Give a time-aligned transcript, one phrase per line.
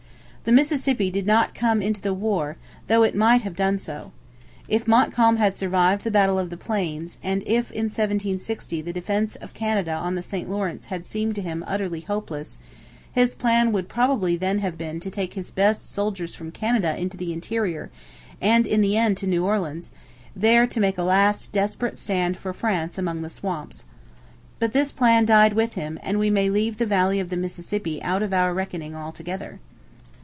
[0.43, 2.57] The Mississippi did not come into the war,
[2.87, 4.11] though it might have done so.
[4.67, 9.35] If Montcalm had survived the battle of the Plains, and if in 1760 the defence
[9.35, 12.57] of Canada on the St Lawrence had seemed to him utterly hopeless,
[13.13, 17.17] his plan would probably then have been to take his best soldiers from Canada into
[17.17, 17.91] the interior,
[18.41, 19.91] and in the end to New Orleans,
[20.35, 23.85] there to make a last desperate stand for France among the swamps.
[24.57, 28.01] But this plan died with him; and we may leave the valley of the Mississippi
[28.01, 29.59] out of our reckoning altogether.